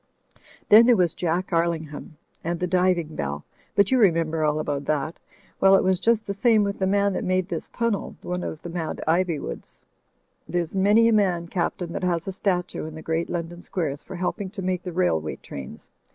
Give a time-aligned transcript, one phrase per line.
[0.69, 4.85] Then there was Jack Arling ham and the diving bell— but you remember all about
[4.85, 5.19] that.
[5.59, 8.63] Well, it was just the same with the man that made this timnel— one of
[8.63, 9.81] the mad Iv3rwoods.
[10.49, 14.15] There's many a man, Caplain, that has a statue in the great London squares for
[14.15, 15.91] helping to make the railway trains.